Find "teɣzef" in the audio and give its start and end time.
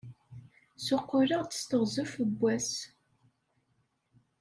1.69-2.13